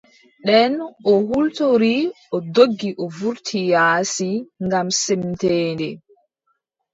Nden 0.45 0.73
o 1.11 1.11
hultori 1.31 1.95
o 2.35 2.37
doggi 2.55 2.89
o 3.03 3.05
wurti 3.17 3.59
yaasi 3.73 4.31
ngam 4.65 4.87
semteende. 5.01 5.89